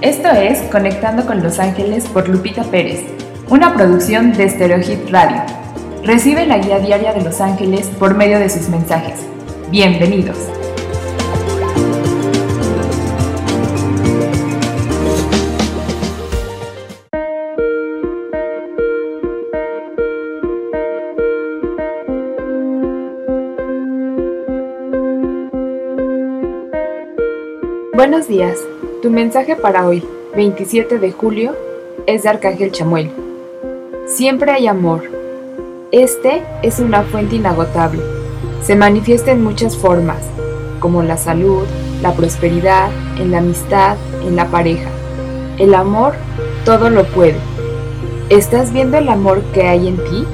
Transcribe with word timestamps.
Esto 0.00 0.28
es 0.28 0.60
Conectando 0.70 1.26
con 1.26 1.42
Los 1.42 1.58
Ángeles 1.58 2.06
por 2.06 2.28
Lupita 2.28 2.62
Pérez, 2.62 3.00
una 3.48 3.74
producción 3.74 4.32
de 4.32 4.48
Stereohit 4.48 5.10
Radio. 5.10 5.42
Recibe 6.04 6.46
la 6.46 6.58
guía 6.58 6.78
diaria 6.78 7.12
de 7.12 7.22
Los 7.22 7.40
Ángeles 7.40 7.88
por 7.98 8.14
medio 8.14 8.38
de 8.38 8.48
sus 8.48 8.68
mensajes. 8.68 9.26
Bienvenidos. 9.72 10.36
Buenos 27.94 28.28
días. 28.28 28.58
Tu 29.00 29.10
mensaje 29.10 29.54
para 29.54 29.86
hoy, 29.86 30.02
27 30.34 30.98
de 30.98 31.12
julio, 31.12 31.54
es 32.06 32.24
de 32.24 32.30
Arcángel 32.30 32.72
Chamuel. 32.72 33.12
Siempre 34.08 34.50
hay 34.50 34.66
amor. 34.66 35.02
Este 35.92 36.42
es 36.62 36.80
una 36.80 37.04
fuente 37.04 37.36
inagotable. 37.36 38.02
Se 38.60 38.74
manifiesta 38.74 39.30
en 39.30 39.44
muchas 39.44 39.76
formas, 39.76 40.18
como 40.80 41.04
la 41.04 41.16
salud, 41.16 41.62
la 42.02 42.12
prosperidad, 42.12 42.90
en 43.20 43.30
la 43.30 43.38
amistad, 43.38 43.96
en 44.26 44.34
la 44.34 44.46
pareja. 44.46 44.90
El 45.58 45.74
amor 45.74 46.14
todo 46.64 46.90
lo 46.90 47.04
puede. 47.04 47.38
¿Estás 48.30 48.72
viendo 48.72 48.98
el 48.98 49.08
amor 49.10 49.42
que 49.54 49.62
hay 49.62 49.86
en 49.86 49.96
ti? 49.98 50.26